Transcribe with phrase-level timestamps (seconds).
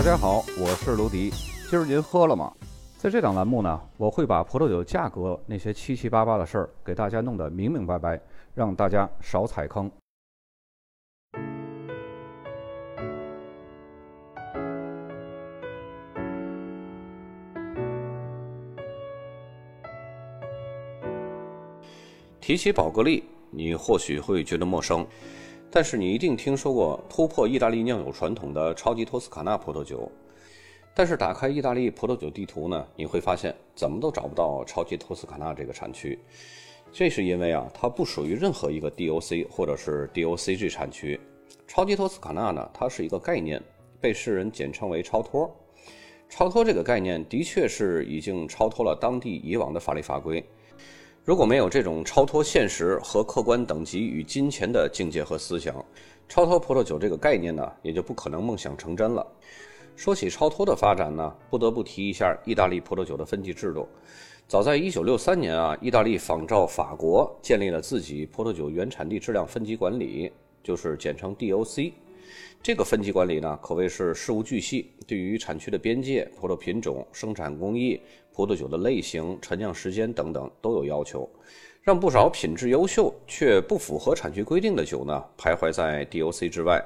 [0.00, 1.28] 大家好，我是卢迪。
[1.68, 2.50] 今儿您喝了吗？
[2.96, 8.18] 在这档栏目呢，我会把葡萄酒价格那些七七八八的事儿给大家弄得明明白白，
[8.54, 9.90] 让大家少踩坑。
[22.40, 25.06] 提起宝格丽，你或许会觉得陌生，
[25.70, 30.10] 但是你一定听说过突破意大利酿酒传统的超级托斯卡纳葡萄酒。
[30.92, 36.18] 但是打开意大利葡萄酒地图呢，你会发现怎么都找不到超级托斯卡纳这个产区。
[36.92, 41.18] 这是因为啊，它不属于任何一个 DOC 或者是 DOCG 产区。
[41.68, 43.62] 超级托斯卡纳呢，它是一个概念，
[44.00, 45.48] 被世人简称为超托。
[46.28, 50.44] 超脱这个概念的确是已经超脱了当地以往的法律法规。
[51.22, 55.84] 如果没有这种超脱现实和客观等级与金钱的境界和思想，
[56.26, 59.26] 超脱葡萄酒这个概念呢，也就不可能梦想成真了。
[59.94, 63.86] 说起超脱的发展呢，不得不提一下意大利葡萄酒的分级制度。
[64.48, 71.92] 早在1963年啊，意大利仿照法国建立了自己葡萄酒原产地质量分级管理，就是简称 DOC。
[72.62, 78.00] 这个分级管理呢，可谓是事无巨细，对于产区的边界、葡萄品种、生产工艺、
[78.32, 81.28] 葡萄酒的类型、陈酿时间等等都有要求，
[81.82, 86.82] 让不少品质优秀却不符合产区规定的酒呢，徘徊在 DOC 之外。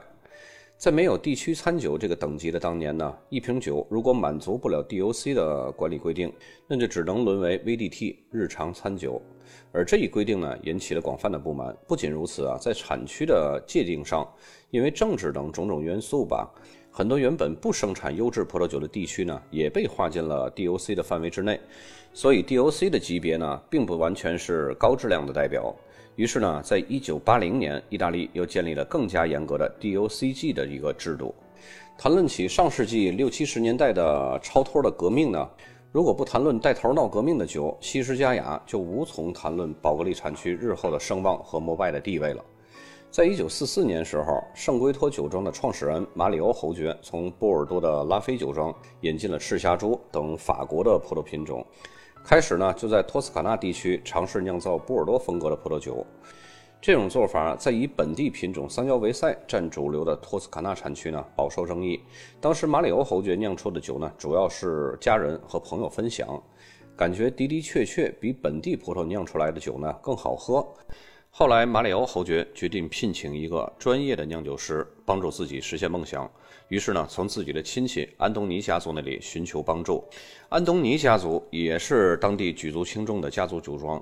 [0.77, 6.33] 在没有地区餐酒这个等级的当年呢，一瓶酒如果满足不了 DOC 的管理规定，
[6.67, 9.23] 那就只能沦为 VDT 日常餐酒。
[9.71, 11.75] 而这一规定呢，引起了广泛的不满。
[11.87, 14.29] 不仅如此啊，在产区的界定上，
[14.71, 16.53] 因为政治等种种元素吧，
[16.97, 21.59] 很多原本不生产优质葡萄酒的地区呢，也被划进了 DOC 的范围之内。
[22.13, 25.75] 所以 DOC 的级别呢，并不完全是高质量的代表。
[26.15, 31.35] 于是呢，在一九八零年，意大利又建立了更加严格的 DOCG 的一个制度。
[31.99, 35.51] 谈论起上世纪六七十年代的超脱的革命呢，
[35.91, 42.45] 如果不谈论带头闹革命的酒西施佳雅，就无从谈论宝格丽产区日后的声望和膜拜的地位了。
[43.15, 51.65] 在一九四四年时候，圣圭托酒庄的创始人马里欧侯爵从波尔多的拉菲酒庄引进了赤霞珠等法国的葡萄品种。
[52.25, 56.05] 开始呢，就在托斯卡纳地区尝试酿造波尔多风格的葡萄酒。
[56.81, 62.01] 这种做法在以本地品种桑娇维塞占主流的托斯卡纳产区呢，饱受争议。
[62.41, 66.43] 当时马里欧侯爵酿出的酒呢，主要是家人和朋友分享，
[66.97, 70.67] 感觉的的确确比本地葡萄酿出来的酒呢更好喝。
[71.37, 76.31] 后来，马里欧侯爵决定聘请一个专业的酿酒师，帮助自己实现梦想。
[76.69, 80.05] 于是呢，从自己的亲戚安东尼家族那里寻求帮助。
[80.49, 84.01] 安东尼家族也是当地举足轻重的家族酒庄，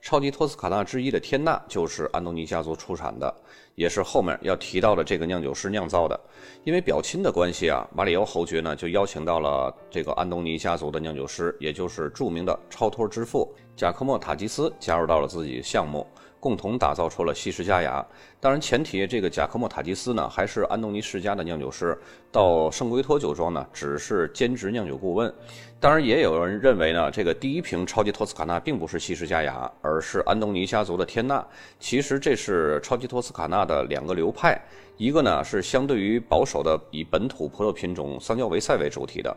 [0.00, 3.32] 超级托斯卡纳之一的天纳就是安东尼家族出产的，
[3.76, 6.20] 也是后面要提到的这个酿酒师酿造的。
[6.64, 16.04] 因为表亲的关系啊，马里欧侯爵呢就邀请到了这个安东尼家族的酿酒师，也就是著名的超脱之父贾科莫塔吉斯加入到了自己项目。
[16.42, 18.04] 共同打造出了西施佳雅。
[18.40, 21.96] 当然，前提这个贾科莫塔吉斯呢，还是安东尼世家的酿酒师，
[22.32, 25.32] 到圣圭托酒庄呢，只是兼职酿酒顾问。
[25.78, 31.46] 当然，也有人认为呢，这个第一瓶超级托斯卡纳并不是西施佳雅，而是安东尼家族的天纳。
[31.78, 34.60] 其实这是超级托斯卡纳的两个流派，
[34.96, 39.36] 一个呢是相对于保守的，以本土葡萄品种桑娇维塞为主体的。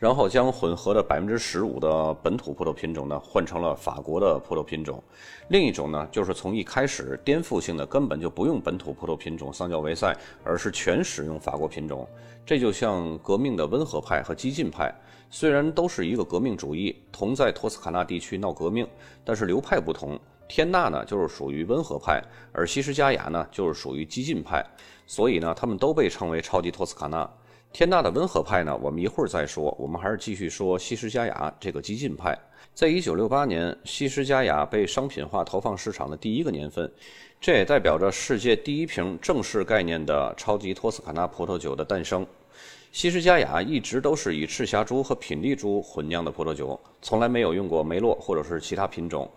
[0.00, 5.00] 然后将混合的百分之十五的本土葡萄品种呢换成了法国的葡萄品种，
[5.48, 12.08] 另一种呢就是从一开始颠覆性的根本就不用本土葡萄品种桑娇维塞，而是全使用法国品种。
[12.46, 14.90] 这就像革命的温和派和激进派，
[15.28, 18.88] 虽然都是一个革命主义，同在托斯卡纳地区闹革命，
[19.22, 20.18] 但是流派不同。
[20.48, 22.20] 天纳呢就是属于温和派，
[22.52, 24.64] 而西施佳雅呢就是属于激进派，
[25.06, 27.30] 所以呢他们都被称为超级托斯卡纳。
[27.72, 29.74] 天大的温和派呢，我们一会儿再说。
[29.78, 32.36] 我们还是继续说西施佳雅这个激进派。
[32.74, 36.90] 在一九六八年，西施佳雅被商品化投放市场的第一个年份，
[37.40, 42.26] 这也代表着世界第一瓶正式概念的超级托斯卡纳葡萄酒的诞生。
[42.90, 49.30] 西施佳雅一直都是以赤霞珠和品丽珠混酿的葡萄酒，从来没有用过梅洛或者是其他品种。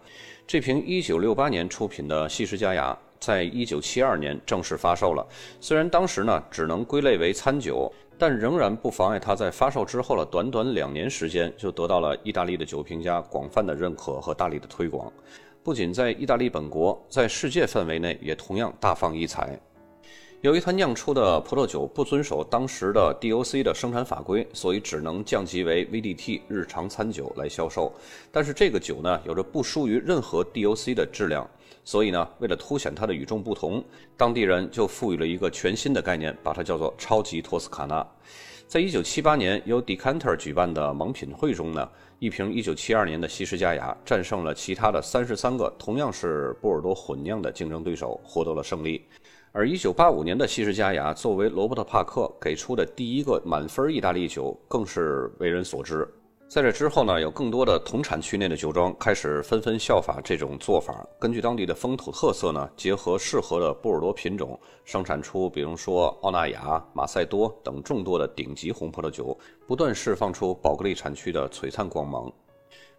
[0.47, 5.25] 这瓶一九六八年出品的西施佳雅，在一九七二年正式发售了。
[5.61, 7.91] 虽然当时呢，只能归类为餐酒。
[8.17, 15.11] 但仍然不妨碍它在发售之后的短短两年时间，就得到了意大利的酒评家广泛的认可和大力的推广。
[15.63, 19.59] 不仅在意大利本国，在世界范围内也同样大放异彩。
[20.41, 27.93] 由于它酿出的葡萄酒不遵守当时的 DOC 的生产法规，所以只能降级为 VDT 日常餐酒来销售。
[28.29, 31.49] 但是这个酒呢，有着不输于任何 DOC 的质量。
[31.85, 33.83] 所以呢，为了凸显它的与众不同，
[34.15, 38.05] 当地人就赋予了一个全新的概念，把它叫做超级托斯卡纳。
[38.65, 41.87] 在一九七八年由 Decanter 举办的盲品会中呢，
[42.17, 49.05] 一瓶一九七二年的西施佳雅战胜了其他的三十三个同样是波尔多混酿的竞争对手，获得了胜利。
[49.51, 56.07] 而一九八五年的西施佳雅作为罗伯特·帕克给出的第一个满分意大利酒，更是为人所知。
[56.53, 69.35] 在这之后呢，有更多的同产区内的酒庄开始纷纷效法这种做法，根据当地的风土特色呢，结合适合的波尔多品种，生产出比如说奥纳雅、马赛多等众多的顶级红葡萄酒，
[69.65, 72.31] 不断释放出宝格丽产区的璀璨光芒。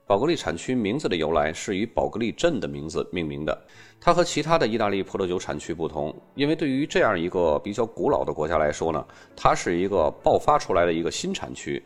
[0.04, 3.56] 宝格丽产区名字的由来是以宝格丽镇的名字命名的，
[4.00, 9.06] 它和其他的意大利葡萄酒产区不同，因为对于这样一个比较古老的国家来说呢，
[9.36, 11.80] 它是一个爆发出来的一个新产区。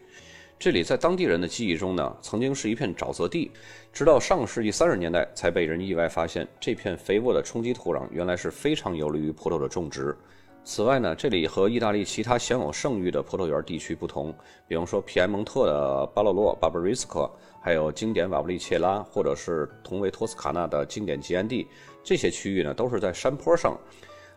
[0.58, 3.52] 这里在当地人的记忆中呢，曾经是一片沼泽地，
[3.92, 10.16] 直到上世纪三十年代才被人意外发现，这片肥沃的冲积土壤原来是非常有利于葡萄的种植。
[10.64, 14.34] 此外呢，这里和意大利其他享有盛誉的葡萄园地区不同，
[14.66, 17.30] 比方说皮埃蒙特的巴洛洛、巴布里斯科，
[17.62, 21.68] 还有经典瓦布利切拉，或者是同为托斯卡纳的经典吉安蒂，
[22.02, 23.78] 这些区域呢都是在山坡上，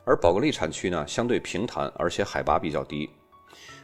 [0.06, 3.10] 而宝格丽产区呢相对平坦，而且海拔比较低。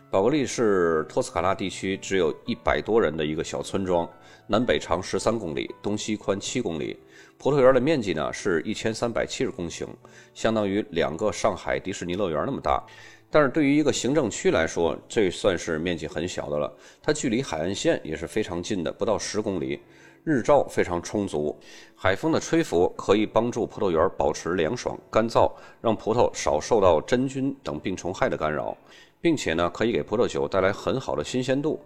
[0.10, 4.10] 宝格丽是托斯卡纳地区只有一百多人的一个小村庄，
[4.48, 6.98] 南北长十三公里，东西宽七公里。
[7.38, 9.86] 葡萄园的面积呢是一千三百七十公顷，
[10.34, 12.82] 相当于两个上海迪士尼乐园那么大。
[13.30, 16.74] 但是对于一个行政区来说，这算是面积很小的了。
[17.02, 19.82] 它距离海岸线也是非常近的，不到十公里。
[20.24, 21.58] 日照非常充足，
[21.96, 25.50] 海风的吹拂可以帮助葡萄园保持凉爽干燥，
[25.82, 28.76] 让葡萄少受到真菌等病虫害的干扰。
[29.22, 31.80] 并且呢，可以给葡萄酒带来很好的新鲜度。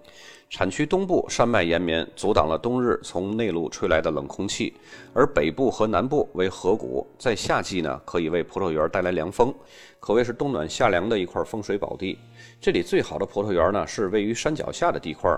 [0.49, 4.73] 产区东部山脉延绵，阻挡了冬日从内陆吹来的冷空气；
[5.13, 9.53] 而北部和南部为河谷，在夏季呢，可以为葡萄园带来凉风，
[10.01, 12.19] 可谓是冬暖夏凉的一块风水宝地。
[12.61, 15.35] 这里最好的葡萄园呢，是位于山脚下的地块。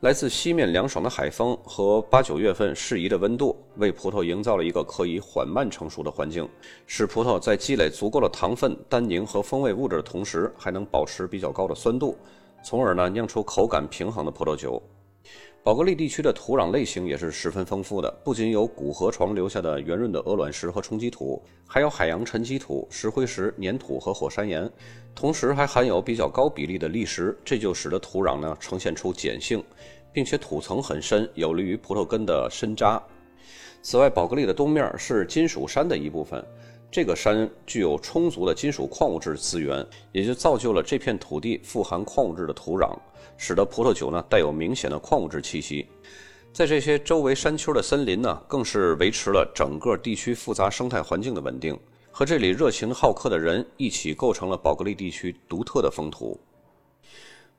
[0.00, 6.48] 来自西面凉爽的海风和八九月份适宜的温度，为葡萄营造了一个可以缓慢成熟的环境，
[6.86, 12.16] 使葡萄在积累足够的糖分、单宁和风味物质的同时，还能保持比较高的酸度，
[12.64, 14.82] 从而呢酿出口感平衡的葡萄酒。
[15.64, 24.68] 宝格丽地区的土壤类型也是十分丰富的，不仅有古河床留下的圆润的鹅卵石和冲积土，还有海洋沉积土、石灰石、粘土和火山岩，
[25.14, 29.62] 同时还含有比较高比例的砾石，这就使得土壤呢呈现出碱性，
[30.12, 33.00] 并且土层很深，有利于葡萄根的深扎。
[33.82, 36.44] 此外，宝格丽的东面是金属山的一部分。
[36.90, 42.94] 这个山具有充足的金属矿物质资源，也就造就了这片土地富含矿物质的土壤，
[43.42, 45.84] 使得葡萄酒呢带有明显的矿物质气息。
[46.52, 51.76] 在这些周围山丘的森林呢，更是维持了整个地区复杂生态环境的稳定，
[52.12, 56.38] 和这里热情好客的人一起构成了宝格丽地区独特的风土。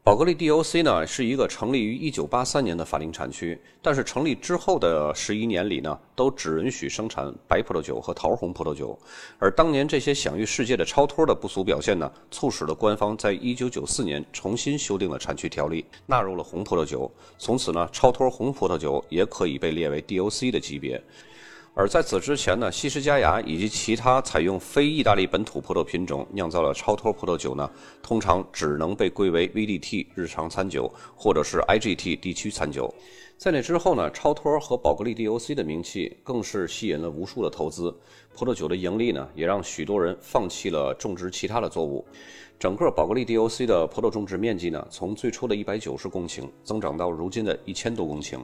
[0.05, 8.99] 宝格丽 DOC 呢是一个成立于1983年的法定产区，但是成立之后的十一年里呢，都只允许生产白葡萄酒和桃红葡萄酒。
[9.39, 17.09] 而当年这些享誉世界的超脱的不俗表现呢，促使了官方在1994年重新修订了产区条例，纳入了红葡萄酒。
[17.37, 21.01] 从此呢，超脱红葡萄酒也可以被列为 DOC 的级别。
[21.75, 27.67] 而在此之前呢，西施佳雅以及其他采用非意大利本土葡萄品种酿造的超脱葡萄酒呢，
[28.03, 32.93] 通常只能被归为 VDT 日常餐酒或者是 IGT 地区餐酒。
[33.37, 37.91] 在那之后呢，超脱和宝格丽 DOC 的名气更是吸引了无数的投资。
[38.35, 42.05] 葡萄酒的盈利呢，也让许多人放弃了种植其他的作物。
[42.59, 48.39] 整个宝格丽 DOC 的葡萄种植面积呢，从最初的一百九十公顷增长到如今的一千多公顷。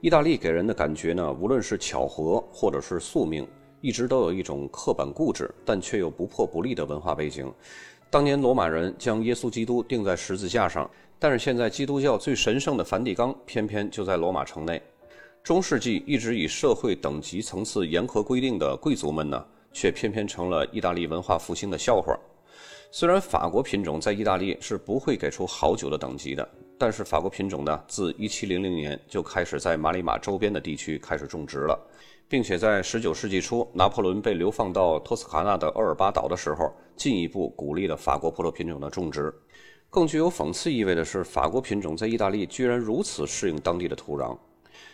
[0.00, 3.46] 意大利给人的感觉呢，无论是巧合或者是宿命，
[3.82, 7.52] 一直都有一种刻板固执，但却又不破不立的文化背景。
[8.08, 14.80] 当年罗马人将耶稣基督钉在十字架上，但是现在基督教最神圣的梵蒂冈偏偏就在罗马城内。
[15.42, 22.18] 中世纪一直以社会等级层次严格规定的贵族们呢，却偏偏成了意大利文化复兴的笑话。
[22.90, 26.48] 虽然法国品种在意大利是不会给出好酒的等级的。
[26.80, 31.78] 但是法国品种呢，自1700年就开始在马里马周边的地区开始种植了，
[32.26, 39.30] 并且在19世纪初，拿破仑被流放到托斯卡纳的厄尔巴岛的时候，进一步鼓励了法国葡萄品种的种植。
[39.90, 44.34] 更具有讽刺意味的是，法国品种在意大利居然如此适应当地的土壤。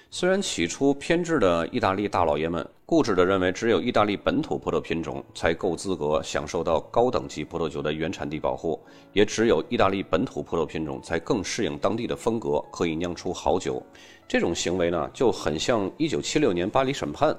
[0.08, 8.80] 虽然起初偏执的意大利大老爷们固执地认为，只有意大利本土葡萄品种才够资格享受到高等级葡萄酒的原产地保护，
[9.12, 13.82] 也只有意大利本土葡萄品种才更适应当地的风格，可以酿出好酒。
[14.28, 17.36] 这种行为呢，就很像1976年巴黎审判。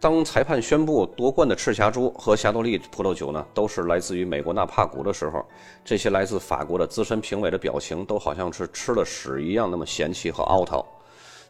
[0.00, 5.44] 当裁判宣布夺冠的赤霞珠和霞多丽葡萄酒呢，都是来自于美国纳帕谷的时候，
[5.84, 10.84] 这些来自法国的资深评委的表情都好像是吃了屎一样，那么嫌弃和凹槽。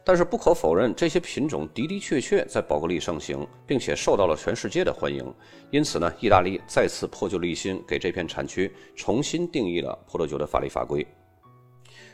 [0.04, 5.32] 但是不可否认，这些品种的的确确在宝格丽盛行，并且受到了全世界的欢迎。
[5.70, 11.06] 因此呢，意大利再次破旧立新，给这片产区重新定义了葡萄酒的法律法规。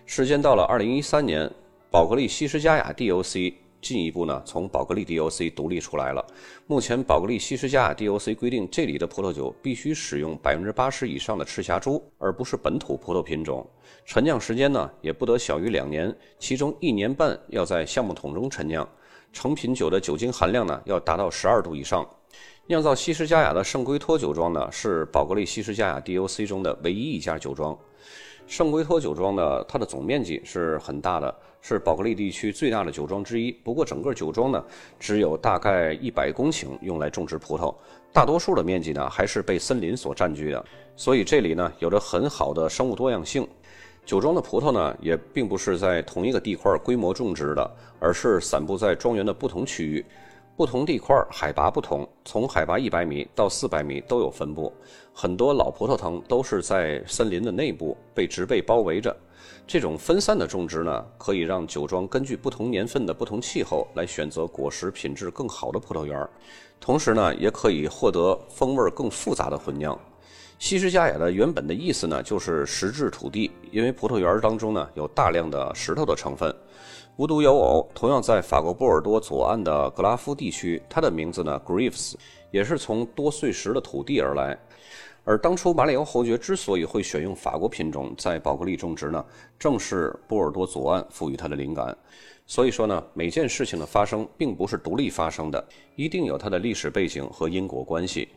[0.05, 1.51] 时间到了二零一三年，
[1.91, 3.55] 宝格丽西施加雅 DOC。
[3.87, 6.27] 进一步呢，从宝格丽 DOC 独立出来了。
[6.67, 13.65] 目前，宝格丽西施佳雅 DOC 规定，这里的葡萄酒必须使用百分之八十以上的赤霞珠，而不是本土葡萄品种。
[14.05, 18.89] 陈酿时间呢，也不得小于两年，其中一年半要在橡木桶中陈酿。
[19.33, 22.05] 成品酒的酒精含量呢，要达到十二度以上。
[22.67, 27.79] 酿造西施佳雅的圣圭托酒庄呢，是宝格丽西施佳雅 DOC 中的唯一一家酒庄。
[28.49, 31.35] 圣圭托酒庄呢，它的总面积是很大的，
[31.69, 33.51] 是宝格丽地区最大的酒庄之一。
[33.51, 34.65] 不过，整个酒庄呢，
[35.01, 37.75] 只有大概一百公顷用来种植葡萄，
[38.13, 40.65] 大多数的面积呢，还是被森林所占据的。
[40.95, 43.45] 所以这里呢，有着很好的生物多样性。
[44.05, 47.69] 酒庄的葡萄呢，也并不是在同一个地块规模种植的，
[47.99, 50.07] 而是散布在庄园的不同区域。
[50.57, 54.73] 不同地块海拔不同，从海拔一百米到四百米都有分布。
[55.13, 59.15] 很多老葡萄藤都是在森林的内部被植被包围着。
[59.67, 66.27] 这种分散的种植呢，可以让酒庄根据不同年份的不同气候来选择果实品质更好的葡萄园，
[66.81, 69.99] 同时呢，也可以获得风味更复杂的混酿。
[70.59, 76.55] 西施佳雅的原本的意思呢，就是石质土地，因为葡萄园当中呢有大量的石头的成分。
[77.17, 82.13] 无独有偶，同样在法国波尔多左岸的格拉夫地区，它的名字呢，Greaves，
[82.51, 84.59] 也是从多碎石的土地而来。
[85.25, 89.25] 而当初马里奥侯爵之所以会选用法国品种在宝格丽种植呢，
[89.59, 91.97] 正是波尔多左岸赋予它的灵感。
[92.45, 98.29] 所以说呢，每件事情的发生并不是独立发生的，一定有它的历史背景和因果关系。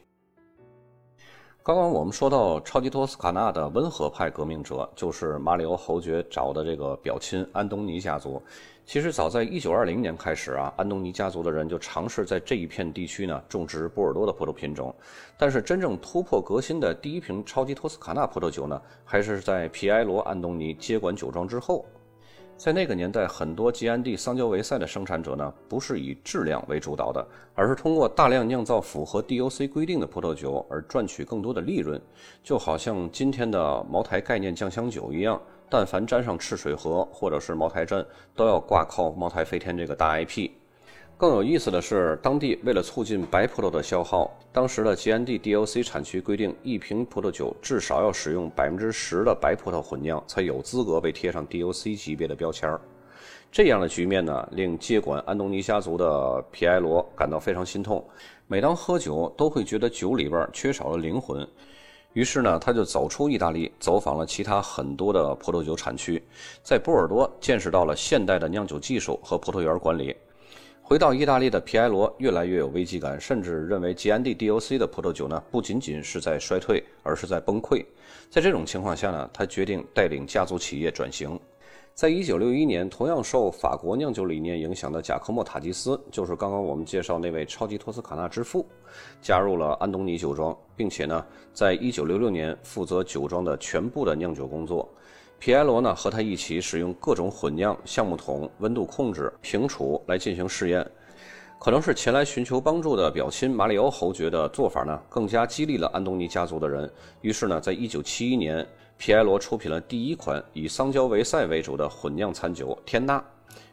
[1.62, 8.42] 刚刚我们说到超级托斯卡纳的温和派革命者，就是马里奥侯爵找的这个表亲安东尼家族。
[8.86, 14.96] 其实早在1920年开始啊，安东尼家族的人就尝试在这一片地区呢种植波尔多的葡萄品种。
[15.38, 21.86] 但是真正突破革新的第一瓶超级托斯卡纳葡萄酒呢，还是在皮埃罗·安东尼接管酒庄之后。
[22.60, 27.26] 在那个年代，很多吉安地桑娇维塞的生产者呢，不是以质量为主导的，
[27.56, 32.00] 而是通过大量酿造符合 DOC 规定的葡萄酒而赚取更多的利润。
[32.44, 40.50] 就好像今天的茅台概念酱香酒一样，但凡沾上赤水河或者是茅台镇，都要挂靠茅台飞天这个大 IP。
[41.20, 52.80] 更有意思的是，当地为了促进白葡萄的消耗，当时的吉安地 DOC 产区规定，一瓶葡萄酒至少要使用百分之十的白葡萄混酿，才有资格被贴上 DOC 级别的标签儿。
[53.52, 58.02] 这样的局面呢，令接管安东尼家族的皮埃罗感到非常心痛。
[58.48, 61.46] 每当喝酒，都会觉得酒里边缺少了灵魂。
[62.14, 66.24] 于是呢，他就走出意大利，走访了其他很多的葡萄酒产区，
[66.64, 70.16] 在波尔多见识到了现代的酿酒技术和葡萄园管理。
[70.90, 77.86] 回到意大利的皮埃罗越来越有危机感，甚至认为吉安蒂 DOC 的葡萄酒呢不仅仅是在衰退，而是在崩溃。
[78.28, 81.40] 在这种情况下呢，他决定带领家族企业转型。
[81.94, 88.66] 在一九六一年，同样受法国酿酒理念影响的贾科莫塔吉斯，就是刚刚我们介绍那位超级托斯卡纳之父，
[89.22, 94.90] 加入了安东尼酒庄，并且呢，在一九六六年负责酒庄的全部的酿酒工作。
[95.40, 100.86] 皮埃罗呢和他一起使用各种混酿、橡木桶、温度控制、平储来进行试验。
[101.58, 106.92] 可能是前来寻求帮助的表亲马里奥侯爵的做法呢，更加激励了安东尼家族的人。
[107.22, 108.68] 于是呢，在一九七一年，
[108.98, 113.24] 皮埃罗出品了第一款以桑娇维塞为主的混酿餐酒天纳，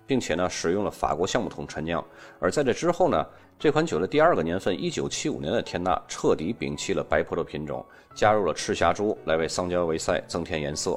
[0.07, 2.05] 并且呢，使用了法国橡木桶陈酿。
[2.39, 3.27] 而在这之后呢，
[3.59, 10.97] 这款酒的第二个年份，一九七五年的天纳彻底摒弃了白葡萄品种，加入了赤霞珠来为桑娇维塞增添颜色。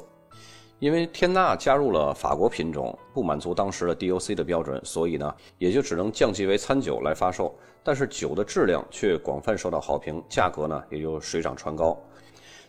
[0.79, 7.53] 因为天纳加入了法国品种，不满足当时的 DOC 的标准，所以呢，也就只能降级为餐酒来发售。
[7.83, 11.97] 但是酒的质量却广泛受到好评，价格呢也就水涨船高。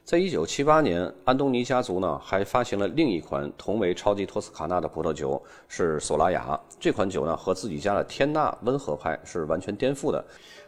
[0.02, 6.58] 在一九七八年，安东尼家族呢还发行了另一款同为超级托斯卡纳的葡萄酒，是索拉雅。
[6.80, 10.24] 这款酒呢和自己家的天纳温和派是完全颠覆的，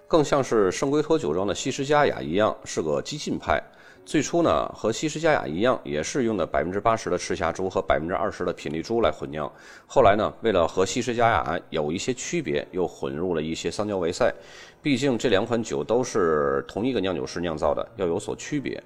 [0.07, 3.61] 更像是圣圭托酒庄的西施佳雅一样，是个激进派。
[4.05, 9.51] 最初呢，和西施佳雅一样，也是用的百分之八十的赤霞珠和百分之二十的品丽珠来混酿。
[9.87, 14.33] 后来呢，为了和西施佳雅有一些区别，又混入了一些桑娇维塞。
[14.83, 18.83] 毕竟这两款酒都是同一个酿酒师酿造的，要有所区别。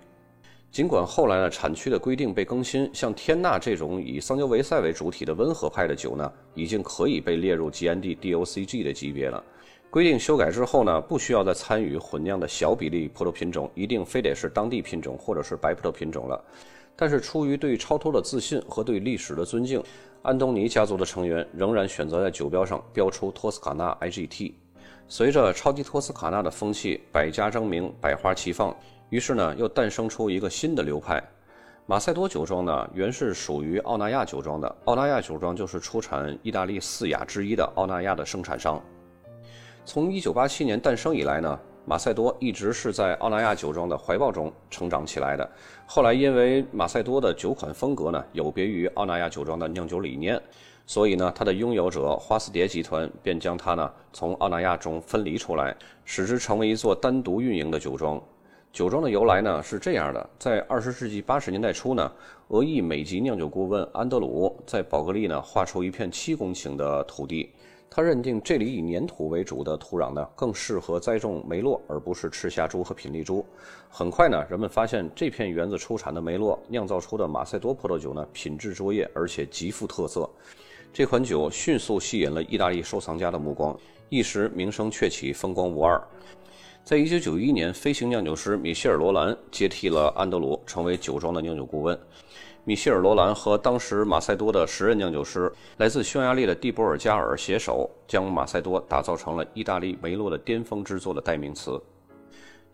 [0.70, 9.42] 尽管后来呢，产区的规定被更新，像天纳这种以桑娇维塞为主体的温和派的酒呢，已经可以被列入 GND DOCG 的级别了。
[9.96, 16.38] 规定修改之后呢，不需要再参与混酿的小比例葡萄品种，一定非得是当地品种或者是白葡萄品种了。
[16.94, 19.82] 但是出于对超脱的自信和对历史的尊敬，
[20.20, 24.52] 安东尼家族的成员仍然选择在酒标上标出托斯卡纳 IGT。
[25.08, 28.76] 随着超级托斯卡纳的风气百家争鸣、百花齐放，
[29.08, 31.24] 于是呢，又诞生出一个新的流派。
[31.86, 38.78] 马赛多酒庄呢，原是属于奥纳亚酒庄的，奥纳亚酒庄就是出产意大利四雅之一的奥纳亚的生产商。
[39.86, 45.48] 从1987年诞生以来呢，马赛多一直是在奥纳亚酒庄的怀抱中成长起来的。
[45.86, 50.42] 后来因为马赛多的酒款风格呢，有别于奥纳亚酒庄的酿酒理念，
[50.86, 55.74] 所以呢，它的拥有者花斯蝶集团便将它呢从奥纳亚中分离出来，
[56.04, 58.20] 使之成为一座单独运营的酒庄。
[58.72, 62.10] 酒庄的由来呢是这样的：在二十世纪八十年代初呢，
[62.48, 67.52] 俄裔美籍酿酒顾问安德鲁在宝格丽呢划出一片七公顷的土地。
[67.88, 73.44] 他认定这里以粘土为主的土壤呢，更适合栽种梅洛，而不是赤霞珠和品丽珠。
[73.88, 80.28] 很快呢，人们发现这片园子出产的梅洛酿造出的马赛多葡萄酒呢，品质卓越，而且极富特色。
[80.92, 83.78] 这款酒迅速吸引了意大利收藏家的目光，
[84.08, 86.02] 一时名声鹊起，风光无二。
[86.84, 91.98] 在一九九一年，飞行酿酒师米歇尔·罗兰接替了安德鲁，成为酒庄的酿酒顾问。
[92.68, 101.80] 米歇尔·罗兰和当时马赛多的时任酿酒师，来自匈牙利的蒂博尔加尔携手，将马赛多打造成了意大利梅洛的巅峰之作的代名词。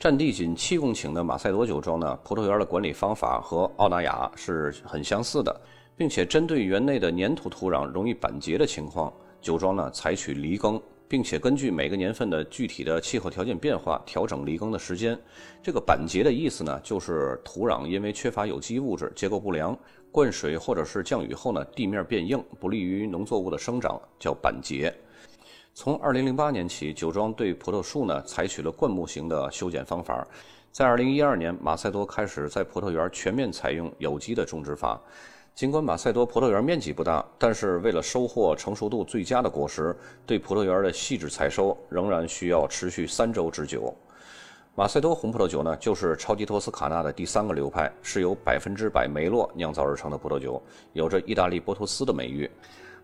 [0.01, 5.55] 占地仅七公顷的马赛多酒庄呢，葡萄园的管理方法和奥纳雅是很相似的，
[5.95, 10.81] 并且针对园内的粘土土壤容易板结的情况，酒庄呢采取犁耕。
[11.13, 15.15] 并且根据每个年份的具体的气候条件变化调整离耕的时间。
[15.63, 19.79] 这个板结的意思呢，就是土壤因为缺乏有机物质，结构不良，
[20.11, 24.91] 灌水或者是降雨后呢，地面变硬，不利于农作物的生长，叫板结。
[25.75, 30.27] 从2008年起，酒庄对葡萄树呢采取了灌木型的修剪方法。
[30.71, 34.99] 在2012年，马赛多开始在葡萄园全面采用有机的种植法。
[35.55, 43.95] 尽管马赛多葡萄园面积不大，但是为了收获成熟度最佳的果实，对葡萄园的细致采收仍然需要持续三周之久。
[44.75, 50.61] 马赛多红葡萄酒呢，就是超级托斯卡纳的第三个流派，是由百分之百梅洛酿造而成的葡萄酒，
[50.95, 52.51] 有着意大利波托斯的美誉。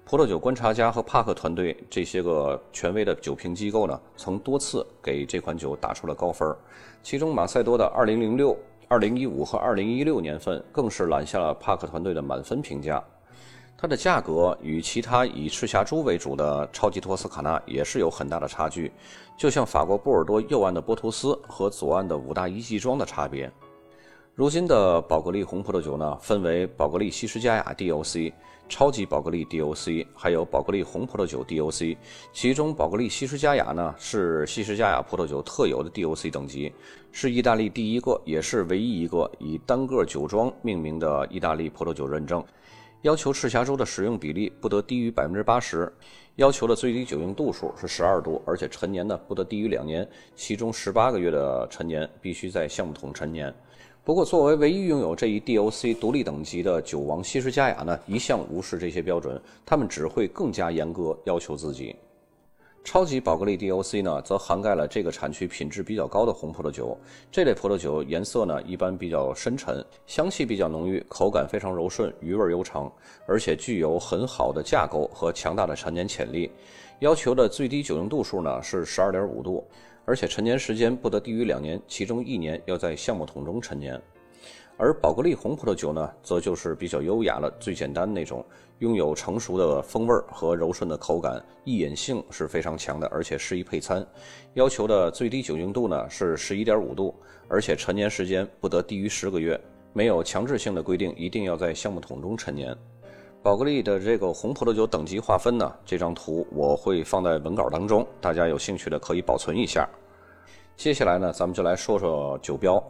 [0.06, 6.56] 葡萄酒观察家和帕克团队这些个权威的酒评机构呢，曾多次给这款酒打出了高分，
[7.02, 8.56] 其中马赛多的2006。
[8.88, 13.04] 二零一五和二零一六年份更是揽下了帕克团队的满分评价。
[13.76, 18.90] 它的价格与其他以赤霞珠为主的超级托斯卡纳也是有很大的差距，
[19.36, 23.52] 就像法国波尔多右岸的波图斯和左岸的五大一级庄的差别。
[24.34, 28.32] 如今的宝格丽红葡萄酒呢，分为宝格丽西施加雅 DOC、
[28.68, 31.96] 超级宝格丽 DOC，还有宝格丽红葡萄酒 DOC。
[32.32, 36.72] 其中，宝格丽西施佳雅呢是西施佳雅葡萄酒特有的 DOC 等级，
[37.10, 42.44] 是意大利第一个也是唯一一个以单个酒庄命名的意大利葡萄酒认证。
[43.02, 45.90] 要求赤霞珠的使用比例不得低于百分之八十，
[46.34, 53.54] 要求的最低酒精度数是十二度，而且陈年呢不得低于两年，其中十八个月的陈年必须在橡木桶陈年。
[54.08, 61.94] 不过，作为唯一拥有这一 DOC 独立等级的酒王西施佳雅呢，一向无视这些标准，他们只会更加严格要求自己。
[62.82, 66.96] 超级宝格丽 DOC 呢，则涵盖了这个产区品质比较高的红葡萄酒。
[67.30, 72.90] 这类葡萄酒颜色呢，一般比较深沉，香气比较浓郁，口感非常柔顺，余味悠长，
[73.26, 76.50] 而且具有很好的架构和强大的陈年潜力。
[77.00, 79.62] 要求的最低酒精度数呢是十二点五度。
[80.08, 84.00] 而且陈年时间不得低于两年，其中一年要在橡木桶中陈年。
[84.78, 88.42] 而宝格丽红葡萄酒呢，则就是比较优雅了，最简单那种，
[88.78, 94.02] 拥有成熟的风味和柔顺的口感，易饮性是非常强的，而且适宜配餐。
[94.54, 97.14] 要求的最低酒精度呢是十一点五度，
[97.46, 99.60] 而且陈年时间不得低于十个月，
[99.92, 102.74] 没有强制性的规定，一定要在橡木桶中陈年。
[103.40, 109.88] 宝格丽的这个红葡萄酒等级划分呢，这张图我会放在文稿当中，大家有兴趣的可以保存一下。
[110.76, 112.82] 接下来呢，咱们就来说说酒标。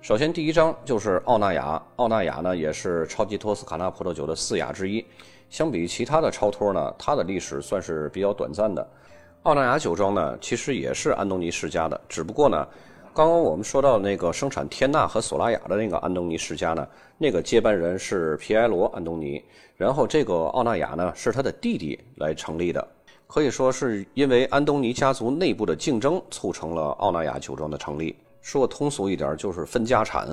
[0.00, 1.80] 首先，第一张就是奥纳雅。
[1.96, 5.04] 奥纳雅呢，也是超级托斯卡纳葡萄酒的四雅之一。
[5.50, 8.86] 相比其他的超托呢，它的历史算是比较短暂的。
[9.42, 12.66] 奥纳雅酒庄呢，其实也是安东尼世家的，只不过呢。
[13.12, 16.86] 刚刚我们说到那个生产天纳和索拉雅的那个安东尼世家呢，
[17.18, 19.42] 那个接班人是皮埃罗·安东尼，
[19.76, 22.86] 然后这个奥纳雅呢是他的弟弟来成立的，
[23.26, 28.16] 可以说是因为安东尼家族内部的竞争促成了奥纳雅酒庄的成立。
[28.40, 30.28] 说通俗一点就是分家产。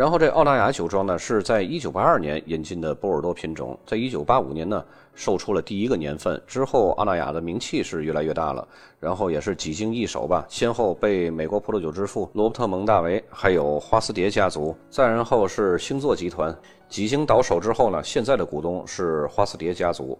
[0.00, 4.82] 然后这澳大雅酒庄呢，是在一九八二年引进的波尔多品种，在一九八五年呢
[5.14, 6.40] 售出了第一个年份。
[6.46, 8.66] 之后，澳大雅的名气是越来越大了，
[8.98, 16.56] 然后也是几经易手吧，先后被美国葡萄酒之父罗伯特蒙大维，还有花斯蝶家族，再然后是星座集团，
[16.88, 20.18] 几经倒手之后呢，现在的股东是花斯蝶家族。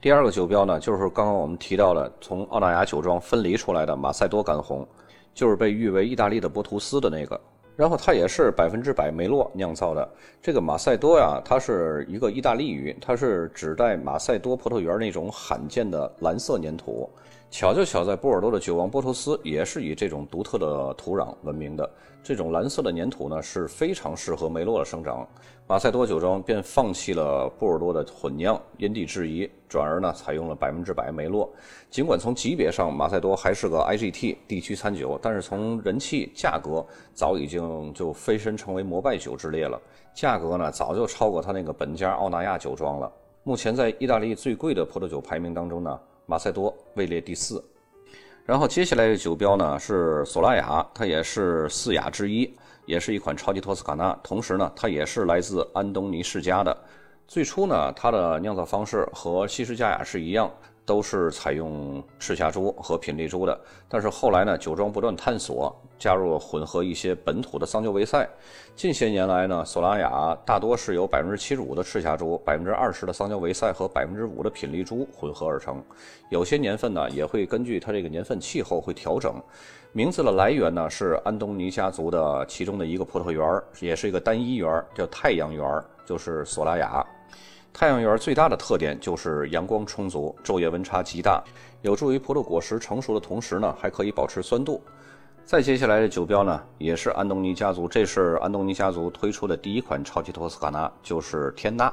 [0.00, 4.88] 第二个酒标呢，就是刚刚我们提到的从澳大雅酒庄分离出来的马赛多干红，
[5.34, 7.38] 就是被誉为意大利的波图斯的那个。
[7.76, 10.08] 然后它也是百分之百梅洛酿造的。
[10.40, 17.08] 这个马赛多呀，它是一个意大利语，它是指代马赛多葡萄园那种罕见的蓝色粘土。
[17.50, 21.88] 巧就巧在波尔多的酒王波托斯也是以这种独特的土壤闻名的。
[22.22, 25.28] 这种蓝色的粘土呢，是非常适合梅洛的生长。
[25.66, 31.50] 马赛多酒庄便放弃了波尔多的混酿，因地制宜，转而呢采用了百分之百梅洛。
[31.88, 39.80] 尽管从级别上马赛多还是个 IGT 地区餐酒，但是从人气、价格早已经就飞升成为摩拜酒之列了。
[40.12, 43.10] 价格呢早就超过它那个本家奥纳亚酒庄了。
[43.42, 47.64] 目前在意大利最贵的葡萄酒排名当中呢，马赛多位列第四。
[48.44, 52.52] 然后接下来的酒标呢是索拉雅，它也是四雅之一。
[52.84, 56.76] 也是一款超级托斯卡纳，同时呢，它也是来自安东尼世家的。
[57.28, 60.50] 最初呢，它的酿造方式和西施佳雅是一样。
[60.84, 68.28] 都是采用赤霞珠和品丽珠的，但是后来呢，酒庄不断探索，加入了混合一些本土的桑娇维塞。
[68.74, 75.82] 近些年来呢，索拉雅大多是由百分之七十五的赤霞珠、百分之二十的桑娇维塞和百分之五的品丽珠混合而成。
[76.30, 79.34] 有些年份呢，也会根据它这个年份气候会调整。
[79.92, 85.64] 名字的来源呢，是安东尼家族的其中的一个葡萄园，也是一个单一园，叫太阳园，
[86.06, 87.06] 就是索拉雅。
[87.72, 91.42] 太阳园最大的特点就是阳光充足，昼夜温差极大，
[91.80, 94.80] 有助于葡萄果实成熟的同时呢，还可以保持酸度。
[95.44, 101.92] 再接下来的酒标呢，也是安东尼家族，这是安东尼家族推出的第一款超级托斯卡纳，就是天纳。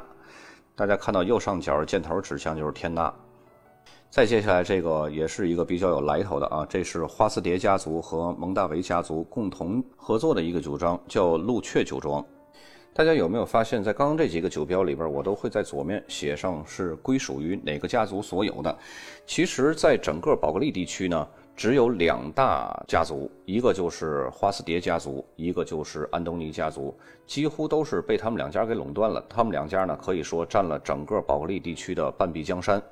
[0.76, 3.12] 大家看到右上角箭头指向就是天纳。
[4.10, 12.24] 再接下来这个也是一个比较有来头的啊，这是花斯蝶家族和蒙大维家族共同合作的一个酒庄，叫鹿雀酒庄。
[13.00, 18.78] 大家有没有发现，在刚刚这几个酒标里边，我都会在左面写上是归属于哪个家族所有的？
[19.26, 26.94] 其实，在整个宝格丽地区呢，只有两大家族，一个就是花斯蝶家族，一个就是安东尼家族，
[27.26, 29.24] 几乎都是被他们两家给垄断了。
[29.30, 32.84] 他们两家呢，可以说占了整个宝格丽地区的半壁江山。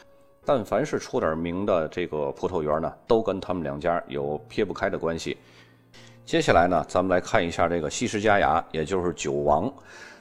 [0.45, 5.35] 但凡是出点名的这个葡萄园呢，都跟他们两家有撇不开的关系。
[6.27, 9.73] 接下来呢，咱们来看一下这个西施佳雅，也就是酒王。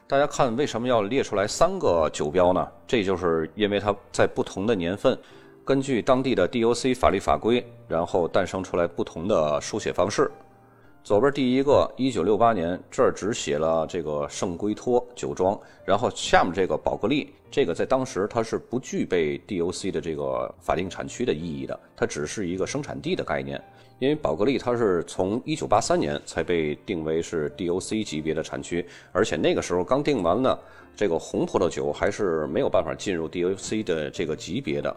[0.06, 2.64] 大家看，为什么要列出来三个酒标呢？
[2.86, 5.18] 这就是因为它在不同的年份，
[5.64, 10.30] 根据当地的 DOC 法律法规，然后诞生出来不同的书写方式。
[11.02, 23.60] 左边第一个，一九六八年，这儿只写了这个圣圭托酒庄，然后下面这个宝格丽，这个在当时它是不具备 DOC 的这个法定产区的意义的，它只是一个生产地的概念。
[23.98, 30.58] 因为宝格丽它是从一九八三年才被定为是 DOC 级别的产区，而且那个时候刚定完呢，
[30.94, 34.94] 这个红葡萄酒还是没有办法进入 DOC 的这个级别的。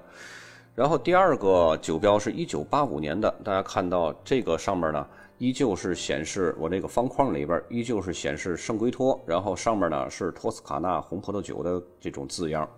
[0.76, 5.08] 然后第二个酒标是一九八五年的，大家看到这个上面呢，
[5.38, 12.70] 依旧是显示我这个方框里边依旧是显示圣圭托，然后上面呢是托斯卡纳红葡萄酒的这种字样。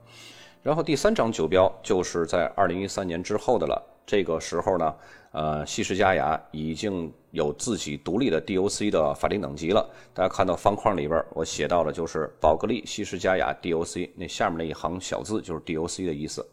[0.61, 3.87] 然后第三张酒标就是在二零一三年之后的了。
[4.05, 4.95] 这个时候呢，
[5.31, 9.89] 呃，西施佳雅已经有自己独立的 DOC 的法定等级了。
[10.13, 16.45] 大家看到方框里边，我写到的就是宝格丽西施佳雅 DOC，那下面那一行小字就是 DOC 的意思。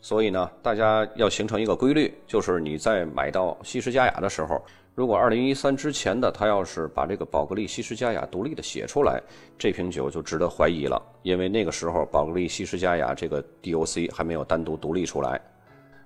[0.00, 4.60] 所以呢，大家要形成一个规律，就是你在买到西施佳雅的时候，
[4.94, 9.22] 如果2013之前的他要是把这个宝格丽西施佳雅独立的写出来，
[9.56, 15.40] 这瓶酒就值得怀疑了，因为那个时候宝格丽西施佳雅这个 DOC 还没有单独独立出来。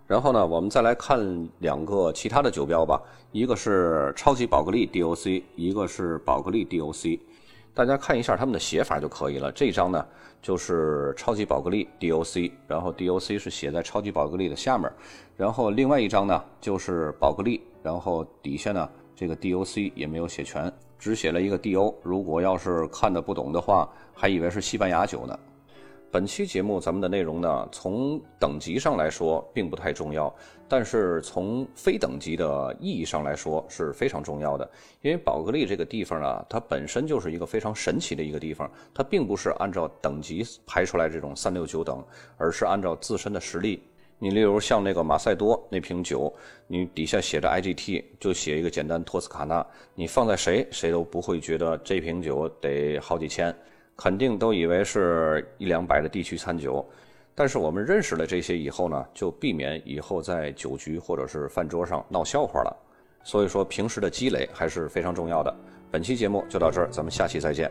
[0.09, 2.99] 然后呢，我们再来看两个其他的酒标吧，
[3.31, 7.21] 一个是超级宝格丽 DOC，一个是宝格丽 DOC，
[7.75, 9.53] 大家看一下他们的写法就可以了。
[9.53, 10.03] 这张呢
[10.41, 14.91] 就是超级宝格丽 DOC，然后 DOC 是写在超级宝格丽的下面，
[15.37, 21.95] 然后另外一张呢就是宝格丽，然后底下呢这个 DOC 也没有写全，只写了一个 DO。
[22.03, 25.39] 如果要是看的不懂的话，还以为是西班牙酒呢。
[26.11, 30.35] 本期节目咱们的内容呢，从等级上来说并不太重要，
[30.67, 34.69] 但是从非等级的意义上来说是非常重要的。
[35.03, 42.03] 因为宝格丽这个地方呢，它本身就是一个非常神奇的一个地方，它并不是按照等级排出来这种三六九等，
[42.39, 43.83] 而是按照自身的实力。
[44.19, 46.33] 你例如像那个马赛多那瓶酒，
[46.67, 53.55] 你底下写着 IGT，就写一个简单托斯卡纳，你放在谁谁都不会觉得这瓶酒得好几千，
[53.99, 56.83] 肯定都以为是一两百的地区餐酒。
[57.35, 62.77] 但是我们认识了这些以后呢，就避免以后在酒局或者是饭桌上闹笑话了。
[63.23, 65.55] 所以说，平时的积累还是非常重要的。
[65.91, 67.71] 本期节目就到这儿，咱们下期再见。